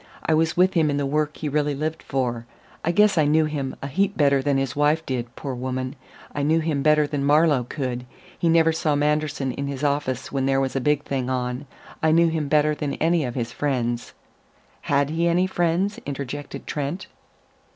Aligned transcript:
I 0.25 0.33
was 0.33 0.57
with 0.57 0.73
him 0.73 0.89
in 0.89 0.97
the 0.97 1.05
work 1.05 1.37
he 1.37 1.47
really 1.47 1.75
lived 1.75 2.01
for. 2.01 2.47
I 2.83 2.89
guess 2.91 3.19
I 3.19 3.25
knew 3.25 3.45
him 3.45 3.75
a 3.83 3.87
heap 3.87 4.17
better 4.17 4.41
than 4.41 4.57
his 4.57 4.75
wife 4.75 5.05
did, 5.05 5.35
poor 5.35 5.53
woman. 5.53 5.95
I 6.33 6.41
knew 6.41 6.59
him 6.59 6.81
better 6.81 7.05
than 7.05 7.23
Marlowe 7.23 7.65
could 7.65 8.07
he 8.39 8.49
never 8.49 8.71
saw 8.71 8.95
Manderson 8.95 9.51
in 9.51 9.67
his 9.67 9.83
office 9.83 10.31
when 10.31 10.47
there 10.47 10.59
was 10.59 10.75
a 10.75 10.81
big 10.81 11.03
thing 11.03 11.29
on. 11.29 11.67
I 12.01 12.09
knew 12.11 12.29
him 12.29 12.47
better 12.47 12.73
than 12.73 12.95
any 12.95 13.23
of 13.25 13.35
his 13.35 13.51
friends." 13.51 14.13
"Had 14.89 15.11
he 15.11 15.27
any 15.27 15.45
friends?" 15.45 15.99
interjected 16.03 16.65
Trent. 16.65 17.05